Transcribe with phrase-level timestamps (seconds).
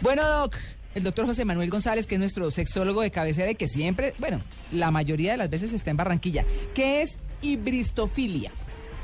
[0.00, 0.54] Bueno, Doc,
[0.94, 4.40] el doctor José Manuel González, que es nuestro sexólogo de cabecera y que siempre, bueno,
[4.70, 6.44] la mayoría de las veces está en Barranquilla.
[6.72, 8.52] ¿Qué es hibristofilia?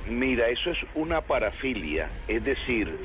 [0.08, 2.96] Mira, eso es una parafilia, es decir,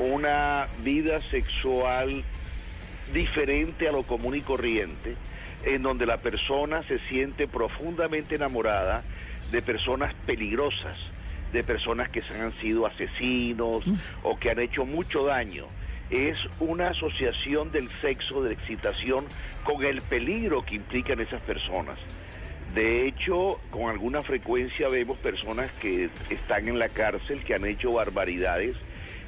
[0.00, 2.24] una vida sexual
[3.14, 5.14] diferente a lo común y corriente,
[5.64, 9.04] en donde la persona se siente profundamente enamorada
[9.52, 10.96] de personas peligrosas,
[11.52, 13.84] de personas que se han sido asesinos
[14.24, 15.66] o que han hecho mucho daño.
[16.10, 19.24] Es una asociación del sexo, de la excitación,
[19.64, 21.98] con el peligro que implican esas personas.
[22.74, 27.92] De hecho, con alguna frecuencia vemos personas que están en la cárcel, que han hecho
[27.92, 28.76] barbaridades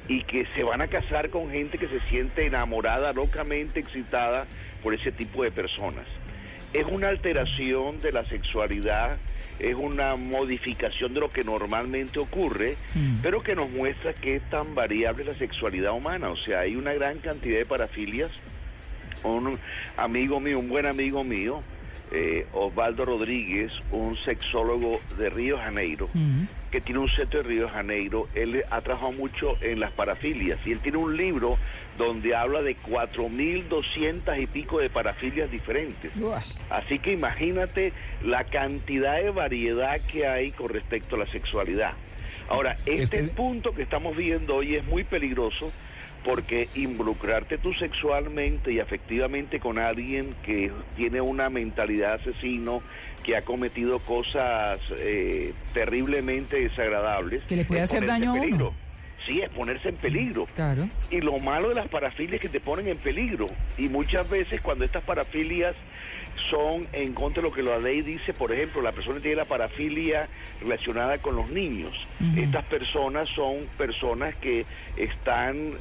[0.07, 4.45] y que se van a casar con gente que se siente enamorada, locamente excitada
[4.81, 6.05] por ese tipo de personas.
[6.73, 9.17] Es una alteración de la sexualidad,
[9.59, 12.77] es una modificación de lo que normalmente ocurre,
[13.21, 16.29] pero que nos muestra que es tan variable la sexualidad humana.
[16.29, 18.31] O sea, hay una gran cantidad de parafilias.
[19.23, 19.59] Un
[19.97, 21.61] amigo mío, un buen amigo mío,
[22.11, 26.09] eh, Osvaldo Rodríguez, un sexólogo de Río Janeiro,
[26.71, 30.71] que tiene un centro de Río Janeiro, él ha trabajado mucho en las parafilias y
[30.71, 31.57] él tiene un libro
[31.97, 36.15] donde habla de 4.200 y pico de parafilias diferentes.
[36.17, 36.41] Uah.
[36.69, 37.93] Así que imagínate
[38.23, 41.93] la cantidad de variedad que hay con respecto a la sexualidad.
[42.47, 45.71] Ahora, este Este- punto que estamos viendo hoy es muy peligroso
[46.23, 52.81] porque involucrarte tú sexualmente y afectivamente con alguien que tiene una mentalidad asesino,
[53.23, 58.73] que ha cometido cosas eh, terriblemente desagradables, Que le puede hacer daño a uno.
[59.25, 60.47] Sí, es ponerse en peligro.
[60.55, 60.87] Claro.
[61.11, 63.47] Y lo malo de las parafilias es que te ponen en peligro.
[63.77, 65.75] Y muchas veces cuando estas parafilias
[66.49, 69.45] son en contra de lo que la ley dice, por ejemplo, la persona tiene la
[69.45, 70.27] parafilia
[70.61, 71.91] relacionada con los niños.
[72.37, 74.65] Estas personas son personas que
[74.97, 75.73] están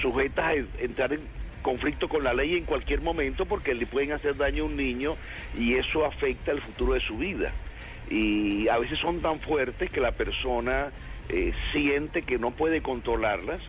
[0.00, 1.20] sujetas a en- entrar en
[1.62, 5.16] conflicto con la ley en cualquier momento porque le pueden hacer daño a un niño
[5.58, 7.52] y eso afecta el futuro de su vida.
[8.08, 10.90] Y a veces son tan fuertes que la persona
[11.28, 13.60] eh, siente que no puede controlarlas.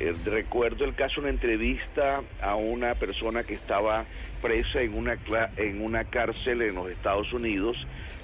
[0.00, 4.04] Eh, recuerdo el caso de una entrevista a una persona que estaba
[4.42, 5.16] presa en una,
[5.56, 7.76] en una cárcel en los Estados Unidos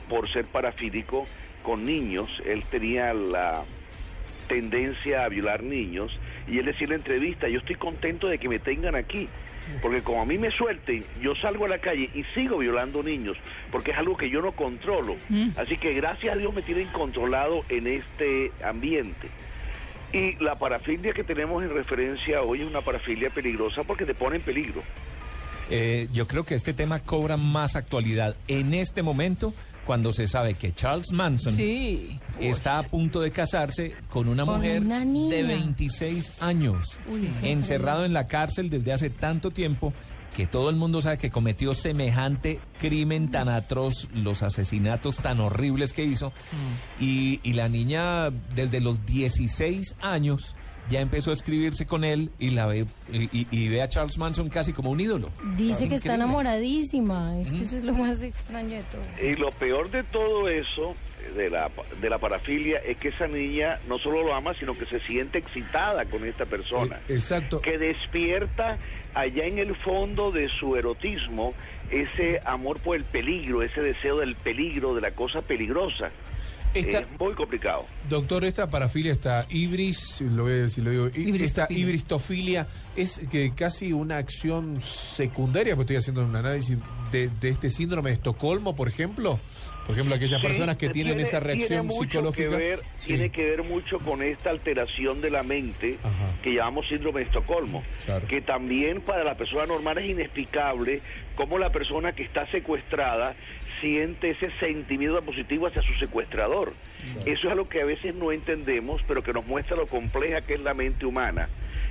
[0.08, 1.26] por ser parafílico
[1.62, 2.42] con niños.
[2.44, 3.62] Él tenía la
[4.50, 6.10] tendencia a violar niños
[6.48, 9.28] y él decía en la entrevista, yo estoy contento de que me tengan aquí,
[9.80, 13.36] porque como a mí me suelten, yo salgo a la calle y sigo violando niños,
[13.70, 15.14] porque es algo que yo no controlo.
[15.56, 19.28] Así que gracias a Dios me tienen controlado en este ambiente.
[20.12, 24.36] Y la parafilia que tenemos en referencia hoy es una parafilia peligrosa porque te pone
[24.36, 24.82] en peligro.
[25.70, 29.54] Eh, yo creo que este tema cobra más actualidad en este momento
[29.90, 32.16] cuando se sabe que Charles Manson Sí.
[32.38, 36.96] está a punto de casarse con una Con mujer una de 26 años,
[37.42, 39.92] encerrado en la cárcel desde hace tanto tiempo
[40.36, 45.92] que todo el mundo sabe que cometió semejante crimen tan atroz, los asesinatos tan horribles
[45.92, 46.32] que hizo,
[47.00, 50.54] y, y la niña desde los 16 años
[50.88, 54.18] ya empezó a escribirse con él y la ve y, y- y ve a Charles
[54.18, 55.30] Manson casi como un ídolo.
[55.56, 57.38] Dice que está enamoradísima.
[57.40, 59.02] Es que eso es lo más extraño de todo.
[59.22, 60.96] Y lo peor de todo eso,
[61.36, 61.70] de la,
[62.00, 65.38] de la parafilia, es que esa niña no solo lo ama, sino que se siente
[65.38, 66.96] excitada con esta persona.
[67.08, 67.60] Eh, exacto.
[67.60, 68.78] Que despierta
[69.14, 71.52] allá en el fondo de su erotismo
[71.90, 76.10] ese amor por el peligro, ese deseo del peligro, de la cosa peligrosa.
[76.74, 77.84] Esta- Es muy complicado.
[78.08, 81.08] Doctor, esta parafilia, esta ibris, lo voy a decir, lo digo, i-
[81.42, 81.78] esta Hibristofilia.
[81.82, 82.66] hibristofilia
[82.96, 86.78] es que casi una acción secundaria, porque estoy haciendo un análisis
[87.10, 89.38] de, de este síndrome de Estocolmo, por ejemplo.
[89.86, 92.48] Por ejemplo, aquellas Sí, personas que tienen tiene- esa reacción tiene psicológica.
[92.50, 93.08] Que ver, Sí.
[93.08, 96.34] Tiene que ver mucho con esta alteración de la mente Ajá.
[96.42, 98.26] que llamamos síndrome de Estocolmo, Claro.
[98.28, 101.00] que también para la persona normal es inexplicable
[101.34, 103.34] cómo la persona que está secuestrada
[103.80, 106.72] siente ese sentimiento positivo hacia su secuestrador.
[107.24, 110.54] Eso es algo que a veces no entendemos, pero que nos muestra lo compleja que
[110.54, 111.48] es la mente humana.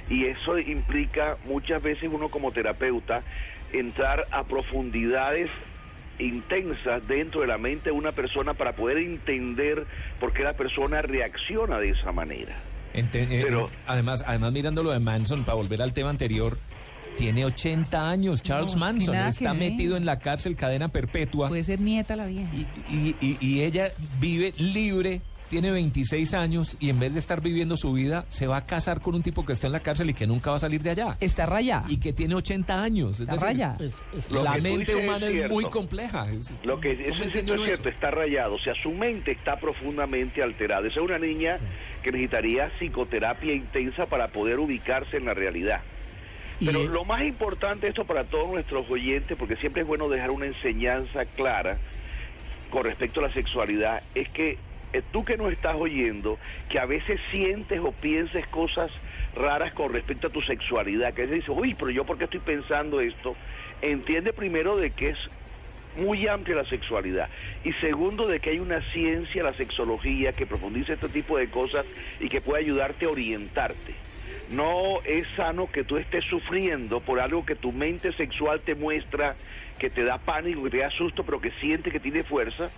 [0.09, 3.23] Y eso implica muchas veces uno como terapeuta
[3.73, 5.49] entrar a profundidades
[6.19, 9.85] intensas dentro de la mente de una persona para poder entender
[10.19, 12.57] por qué la persona reacciona de esa manera.
[12.93, 16.57] Ente- eh, Pero- además, además mirando lo de Manson, para volver al tema anterior,
[17.17, 18.41] tiene 80 años.
[18.41, 21.47] Charles No, Manson está metido en la cárcel, cadena perpetua.
[21.49, 22.49] Puede ser nieta la vieja.
[22.53, 27.41] Y, y- y- y ella vive libre, tiene 26 años y en vez de estar
[27.41, 30.09] viviendo su vida, se va a casar con un tipo que está en la cárcel
[30.09, 31.17] y que nunca va a salir de allá.
[31.19, 31.85] Está rayada.
[31.89, 33.19] Y que tiene 80 años.
[33.19, 33.93] Es Está decir.
[34.29, 36.29] Lo la mente humana es, muy compleja.
[36.31, 37.89] es- Lo que ¿cómo eso es, cierto, eso?
[37.89, 38.53] está rayado.
[38.55, 40.87] O sea, su mente está profundamente alterada.
[40.87, 41.57] Esa es una niña
[42.03, 45.81] que necesitaría psicoterapia intensa para poder ubicarse en la realidad.
[46.63, 50.45] Pero lo más importante esto para todos nuestros oyentes, porque siempre es bueno dejar una
[50.45, 51.77] enseñanza clara
[52.69, 54.57] con respecto a la sexualidad, es que
[54.93, 56.37] eh, tú que no estás oyendo,
[56.69, 58.91] que a veces sientes o pienses cosas
[59.35, 62.39] raras con respecto a tu sexualidad, que veces dices, uy, pero yo por qué estoy
[62.39, 63.35] pensando esto,
[63.81, 65.17] entiende primero de que es
[65.97, 67.29] muy amplia la sexualidad
[67.63, 71.85] y segundo de que hay una ciencia, la sexología, que profundiza este tipo de cosas
[72.19, 73.93] y que puede ayudarte a orientarte.
[74.51, 79.35] No es sano que tú estés sufriendo por algo que tu mente sexual te muestra,
[79.77, 82.71] que te da pánico, que te da susto, pero que siente que tiene fuerza.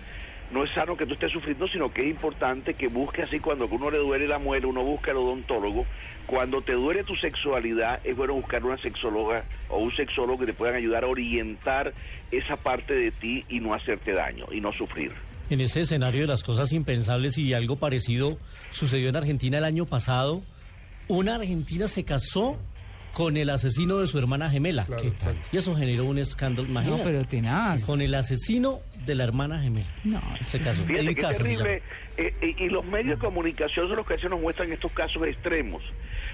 [0.51, 3.65] No es sano que tú estés sufriendo, sino que es importante que busques así cuando
[3.65, 5.86] a uno le duele la muela, uno busca al odontólogo.
[6.25, 10.53] Cuando te duele tu sexualidad, es bueno buscar una sexóloga o un sexólogo que te
[10.53, 11.94] puedan ayudar a orientar
[12.31, 15.12] esa parte de ti y no hacerte daño y no sufrir.
[15.50, 18.38] En ese escenario de las cosas impensables y algo parecido
[18.69, 20.42] sucedió en Argentina el año pasado,
[21.07, 22.57] una argentina se casó
[23.13, 24.88] con el asesino de su hermana gemela.
[25.51, 26.68] Y eso generó un escándalo.
[26.68, 27.03] No, Imagínate.
[27.03, 27.83] pero tenaz.
[27.83, 29.88] Con el asesino de la hermana gemela.
[30.03, 30.83] No, Se casó.
[30.83, 31.81] Fíjate qué Casa se terrible.
[32.18, 34.92] eh, eh, y los medios de comunicación son los que a veces nos muestran estos
[34.92, 35.83] casos extremos.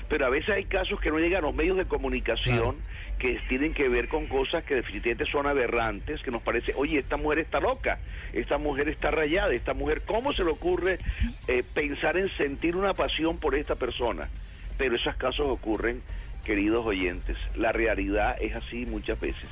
[0.10, 2.76] Pero a veces hay casos que no llegan a los medios de comunicación
[3.20, 7.18] que tienen que ver con cosas que definitivamente son aberrantes, que nos parece, oye, esta
[7.18, 8.00] mujer está loca,
[8.32, 11.00] esta mujer está rayada, esta mujer, ¿cómo se le ocurre
[11.48, 14.30] eh, pensar en sentir una pasión por esta persona?
[14.78, 16.02] Pero esos casos ocurren,
[16.46, 17.38] queridos oyentes.
[17.56, 19.50] La realidad es así muchas veces.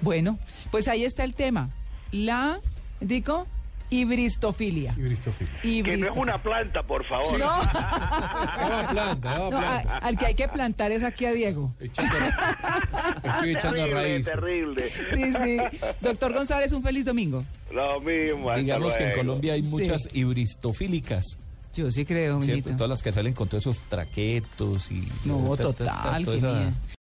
[0.00, 0.38] Bueno,
[0.70, 1.70] pues ahí está el tema.
[2.12, 2.58] La,
[3.00, 3.46] digo,
[3.90, 4.94] hibristofilia.
[4.96, 5.54] Y bristofilia.
[5.84, 7.38] Que no es una planta, por favor.
[7.38, 9.98] No, Daba planta, no, a- planta.
[9.98, 11.72] al que hay que plantar es aquí a Diego.
[11.80, 12.16] Echando-
[13.22, 14.32] estoy echando terrible, raíces.
[14.32, 14.90] terrible.
[14.90, 15.56] Sí, sí.
[16.00, 17.44] Doctor González, un feliz domingo.
[17.72, 18.54] Lo mismo.
[18.56, 19.14] Digamos que en.
[19.16, 19.68] Colombia hay Sí.
[19.68, 21.24] muchas hibristófilicas.
[21.74, 22.40] Yo sí creo.
[22.78, 25.06] Todas las que salen con todos esos traquetos y...
[25.26, 26.72] No, ta, ta, ta,